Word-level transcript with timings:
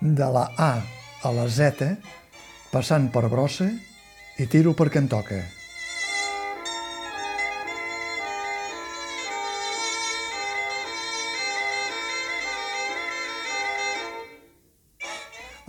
de 0.00 0.24
la 0.32 0.50
A 0.56 0.80
a 1.22 1.30
la 1.36 1.46
Z, 1.46 1.84
passant 2.72 3.10
per 3.12 3.28
brossa 3.28 3.68
i 4.40 4.46
tiro 4.48 4.72
em 4.72 5.08
toca. 5.08 5.40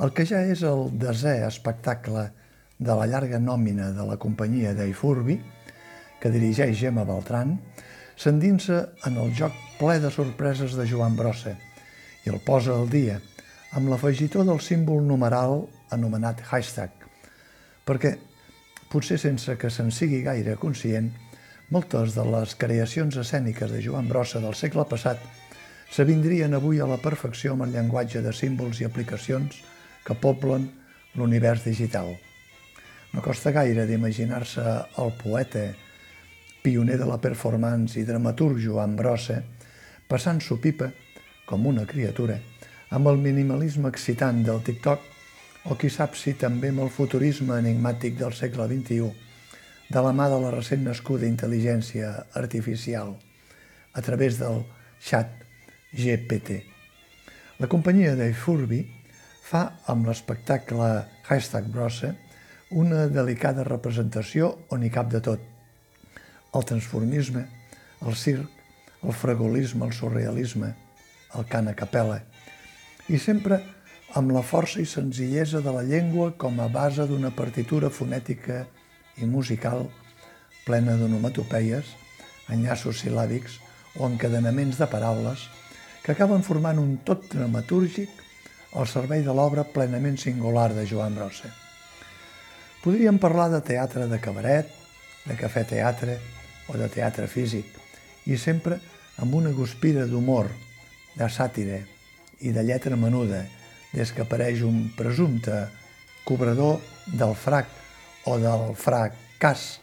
El 0.02 0.14
que 0.16 0.26
ja 0.26 0.40
és 0.48 0.64
el 0.64 0.88
desè 0.98 1.44
espectacle 1.46 2.32
de 2.80 2.94
la 2.96 3.06
llarga 3.06 3.38
nòmina 3.38 3.92
de 3.92 4.06
la 4.08 4.18
companyia 4.18 4.74
d'Eifurbi, 4.74 5.36
que 6.22 6.32
dirigeix 6.32 6.80
Gemma 6.80 7.04
Beltran, 7.04 7.60
s'endinsa 8.16 8.96
en 9.06 9.18
el 9.18 9.36
joc 9.36 9.52
ple 9.78 10.00
de 10.00 10.10
sorpreses 10.10 10.74
de 10.80 10.88
Joan 10.88 11.20
Brossa 11.20 11.58
i 12.26 12.30
el 12.32 12.40
posa 12.46 12.74
al 12.74 12.90
dia 12.90 13.20
amb 13.72 13.88
l'afegitó 13.88 14.44
del 14.44 14.60
símbol 14.60 15.06
numeral 15.08 15.62
anomenat 15.96 16.42
hashtag, 16.50 16.92
perquè, 17.88 18.18
potser 18.92 19.16
sense 19.22 19.56
que 19.56 19.70
se'n 19.72 19.92
sigui 19.96 20.20
gaire 20.26 20.58
conscient, 20.60 21.08
moltes 21.72 22.18
de 22.18 22.26
les 22.28 22.56
creacions 22.60 23.16
escèniques 23.22 23.72
de 23.72 23.80
Joan 23.86 24.10
Brossa 24.12 24.42
del 24.44 24.58
segle 24.60 24.84
passat 24.92 25.24
s'avindrien 25.92 26.52
avui 26.56 26.82
a 26.84 26.88
la 26.88 27.00
perfecció 27.00 27.56
amb 27.56 27.64
el 27.68 27.72
llenguatge 27.78 28.20
de 28.24 28.36
símbols 28.36 28.82
i 28.82 28.88
aplicacions 28.88 29.62
que 30.04 30.20
poblen 30.20 30.68
l'univers 31.16 31.64
digital. 31.64 32.12
No 33.16 33.24
costa 33.24 33.56
gaire 33.56 33.88
d'imaginar-se 33.88 34.68
el 35.00 35.16
poeta, 35.20 35.70
pioner 36.62 37.00
de 37.00 37.08
la 37.08 37.20
performance 37.24 38.00
i 38.00 38.08
dramaturg 38.08 38.60
Joan 38.60 39.00
Brossa, 39.00 39.40
passant-s'ho 40.12 40.60
pipa, 40.60 40.92
com 41.48 41.68
una 41.68 41.88
criatura, 41.88 42.38
amb 42.92 43.08
el 43.08 43.18
minimalisme 43.24 43.88
excitant 43.88 44.42
del 44.44 44.60
TikTok 44.68 45.70
o 45.72 45.78
qui 45.80 45.90
sap 45.94 46.18
si 46.20 46.34
també 46.36 46.72
amb 46.74 46.84
el 46.84 46.90
futurisme 46.92 47.56
enigmàtic 47.62 48.18
del 48.20 48.34
segle 48.36 48.68
XXI, 48.68 49.12
de 49.92 50.02
la 50.04 50.12
mà 50.16 50.28
de 50.32 50.40
la 50.44 50.52
recent 50.52 50.84
nascuda 50.84 51.28
intel·ligència 51.28 52.10
artificial, 52.40 53.14
a 53.94 54.02
través 54.04 54.40
del 54.40 54.64
xat 55.00 55.32
GPT. 55.96 56.62
La 57.64 57.70
companyia 57.72 58.16
de 58.20 58.32
Furby 58.34 58.82
fa 59.46 59.64
amb 59.92 60.08
l'espectacle 60.10 60.90
Hashtag 61.30 61.68
Brossa 61.72 62.12
una 62.72 63.06
delicada 63.12 63.64
representació 63.68 64.52
on 64.72 64.84
hi 64.84 64.92
cap 64.92 65.12
de 65.12 65.20
tot. 65.24 65.42
El 66.56 66.68
transformisme, 66.68 67.46
el 68.08 68.16
circ, 68.16 68.48
el 69.04 69.16
fragolisme, 69.16 69.86
el 69.88 69.96
surrealisme, 69.96 70.74
el 71.36 71.48
cant 71.52 71.68
a 71.72 71.76
capella, 71.76 72.22
i 73.10 73.18
sempre 73.18 73.62
amb 74.20 74.34
la 74.36 74.44
força 74.44 74.82
i 74.82 74.86
senzillesa 74.86 75.62
de 75.64 75.72
la 75.72 75.84
llengua 75.88 76.32
com 76.38 76.60
a 76.60 76.68
base 76.68 77.06
d'una 77.08 77.32
partitura 77.32 77.90
fonètica 77.90 78.66
i 79.18 79.26
musical 79.26 79.88
plena 80.66 80.98
d'onomatopeies, 81.00 81.96
enllaços 82.52 83.02
sil·làbics 83.02 83.58
o 83.98 84.08
encadenaments 84.08 84.78
de 84.80 84.88
paraules 84.92 85.48
que 86.04 86.14
acaben 86.14 86.44
formant 86.44 86.80
un 86.82 86.98
tot 87.08 87.28
dramatúrgic 87.32 88.10
al 88.76 88.88
servei 88.88 89.24
de 89.24 89.34
l'obra 89.36 89.66
plenament 89.68 90.18
singular 90.20 90.72
de 90.76 90.86
Joan 90.88 91.16
Brossa. 91.16 91.52
Podríem 92.84 93.20
parlar 93.22 93.50
de 93.52 93.62
teatre 93.62 94.08
de 94.10 94.20
cabaret, 94.20 94.70
de 95.28 95.38
cafè 95.38 95.64
teatre 95.70 96.18
o 96.68 96.78
de 96.80 96.88
teatre 96.90 97.28
físic, 97.30 97.68
i 98.26 98.38
sempre 98.38 98.80
amb 99.22 99.36
una 99.38 99.52
guspira 99.54 100.08
d'humor, 100.10 100.50
de 101.16 101.28
sàtira 101.30 101.82
i 102.42 102.52
de 102.52 102.64
lletra 102.64 102.98
menuda, 102.98 103.44
des 103.94 104.12
que 104.16 104.24
apareix 104.24 104.64
un 104.64 104.90
presumpte 104.98 105.68
cobrador 106.26 106.80
del 107.08 107.36
frac 107.36 107.68
o 108.26 108.38
del 108.40 108.72
fracàs 108.78 109.82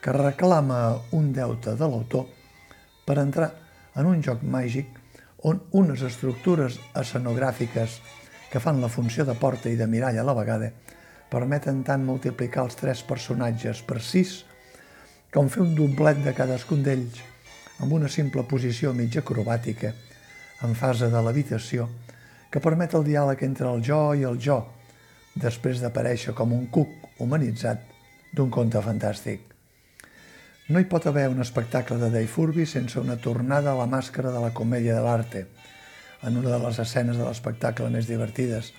que 0.00 0.14
reclama 0.16 1.00
un 1.16 1.32
deute 1.36 1.74
de 1.76 1.88
l'autor 1.88 2.26
per 3.04 3.18
entrar 3.20 3.50
en 4.00 4.08
un 4.08 4.22
joc 4.24 4.42
màgic 4.42 4.88
on 5.44 5.60
unes 5.76 6.02
estructures 6.06 6.78
escenogràfiques 6.96 7.98
que 8.50 8.60
fan 8.60 8.80
la 8.80 8.90
funció 8.92 9.24
de 9.24 9.36
porta 9.38 9.70
i 9.70 9.76
de 9.78 9.86
mirall 9.86 10.18
a 10.18 10.26
la 10.26 10.34
vegada, 10.36 10.70
permeten 11.30 11.84
tant 11.86 12.04
multiplicar 12.04 12.64
els 12.66 12.76
tres 12.76 13.02
personatges 13.06 13.82
per 13.86 14.00
sis 14.02 14.40
com 15.30 15.48
fer 15.48 15.62
un 15.62 15.74
doblet 15.78 16.24
de 16.24 16.34
cadascun 16.34 16.82
d'ells 16.82 17.20
amb 17.80 17.92
una 17.96 18.08
simple 18.10 18.42
posició 18.50 18.92
mig 18.96 19.16
acrobàtica 19.20 19.92
en 20.66 20.74
fase 20.76 21.08
de 21.12 21.22
l'habitació 21.24 21.88
que 22.50 22.62
permet 22.62 22.94
el 22.98 23.06
diàleg 23.06 23.44
entre 23.46 23.70
el 23.70 23.82
jo 23.86 24.00
i 24.18 24.26
el 24.28 24.38
jo 24.42 24.58
després 25.34 25.80
d'aparèixer 25.80 26.34
com 26.36 26.52
un 26.52 26.66
cuc 26.74 27.22
humanitzat 27.22 27.86
d'un 28.34 28.50
conte 28.50 28.82
fantàstic. 28.82 29.46
No 30.70 30.78
hi 30.78 30.86
pot 30.90 31.06
haver 31.06 31.28
un 31.30 31.40
espectacle 31.42 31.96
de 31.98 32.10
Dave 32.10 32.30
Furby 32.30 32.66
sense 32.66 33.00
una 33.00 33.16
tornada 33.16 33.72
a 33.72 33.78
la 33.78 33.88
màscara 33.90 34.30
de 34.30 34.42
la 34.42 34.52
comèdia 34.54 34.94
de 34.98 35.02
l'arte, 35.02 35.46
en 36.22 36.36
una 36.36 36.52
de 36.52 36.58
les 36.62 36.78
escenes 36.78 37.16
de 37.16 37.24
l'espectacle 37.24 37.88
més 37.90 38.06
divertides, 38.06 38.72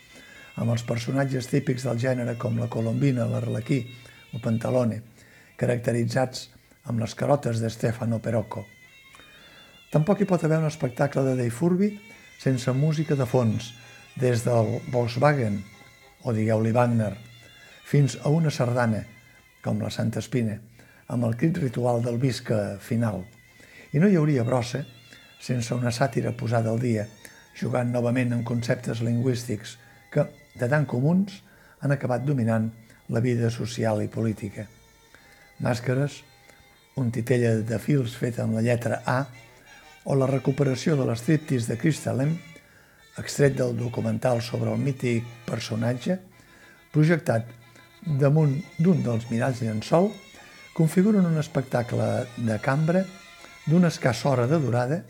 amb 0.55 0.71
els 0.71 0.83
personatges 0.87 1.47
típics 1.51 1.87
del 1.87 1.99
gènere 1.99 2.37
com 2.39 2.59
la 2.59 2.69
colombina, 2.71 3.27
l'arlequí 3.27 3.81
o 4.35 4.39
pantalone, 4.43 5.01
caracteritzats 5.57 6.49
amb 6.91 7.01
les 7.03 7.15
carotes 7.15 7.59
de 7.63 7.69
Stefano 7.69 8.19
Perocco. 8.19 8.65
Tampoc 9.91 10.21
hi 10.23 10.25
pot 10.27 10.39
haver 10.47 10.61
un 10.61 10.69
espectacle 10.69 11.35
de 11.35 11.49
Furby 11.51 11.89
sense 12.39 12.71
música 12.71 13.15
de 13.19 13.25
fons, 13.27 13.73
des 14.15 14.45
del 14.45 14.77
Volkswagen, 14.87 15.57
o 16.23 16.31
digueu-li 16.31 16.71
Wagner, 16.71 17.11
fins 17.83 18.15
a 18.23 18.31
una 18.31 18.53
sardana, 18.55 19.01
com 19.59 19.83
la 19.83 19.91
Santa 19.91 20.23
Espina, 20.23 20.55
amb 21.11 21.27
el 21.27 21.35
crit 21.35 21.59
ritual 21.59 21.99
del 22.05 22.21
visca 22.23 22.77
final. 22.79 23.19
I 23.91 23.99
no 23.99 24.07
hi 24.07 24.15
hauria 24.15 24.47
brossa 24.47 24.85
sense 25.43 25.75
una 25.75 25.91
sàtira 25.91 26.31
posada 26.39 26.71
al 26.71 26.79
dia, 26.79 27.05
jugant 27.59 27.91
novament 27.91 28.31
amb 28.31 28.47
conceptes 28.47 29.03
lingüístics 29.03 29.75
que, 30.13 30.23
de 30.55 30.71
tan 30.71 30.87
comuns, 30.87 31.41
han 31.83 31.91
acabat 31.91 32.23
dominant 32.23 32.71
la 33.11 33.19
vida 33.19 33.51
social 33.51 33.99
i 33.99 34.07
política. 34.07 34.69
Màscares, 35.59 36.21
un 36.95 37.11
titella 37.11 37.57
de 37.59 37.79
fils 37.79 38.15
fet 38.15 38.39
amb 38.39 38.55
la 38.55 38.63
lletra 38.63 39.03
A, 39.03 39.25
o 40.03 40.15
la 40.17 40.27
recuperació 40.29 40.95
de 40.97 41.05
l'estriptis 41.05 41.67
de 41.69 41.77
Crystal 41.77 42.21
M, 42.23 42.35
extret 43.21 43.55
del 43.57 43.75
documental 43.77 44.41
sobre 44.41 44.71
el 44.71 44.81
mític 44.81 45.25
personatge, 45.45 46.17
projectat 46.91 47.47
damunt 48.01 48.57
d'un 48.79 49.03
dels 49.05 49.27
miralls 49.29 49.61
llençol, 49.61 50.11
configuren 50.73 51.27
un 51.27 51.37
espectacle 51.37 52.07
de 52.37 52.57
cambra 52.63 53.03
d'una 53.67 53.91
escassa 53.91 54.29
hora 54.31 54.47
de 54.49 54.59
durada 54.59 55.01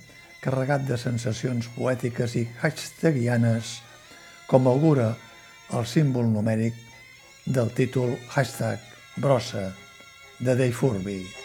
carregat 0.41 0.87
de 0.87 0.97
sensacions 0.97 1.69
poètiques 1.75 2.35
i 2.35 2.47
hashtagianes, 2.61 3.77
com 4.49 4.67
augura 4.67 5.13
el 5.77 5.85
símbol 5.87 6.27
numèric 6.33 6.75
del 7.45 7.69
títol 7.77 8.17
hashtag 8.33 8.81
brossa 9.21 9.69
de 10.39 10.55
Dave 10.55 10.73
Furby. 10.73 11.40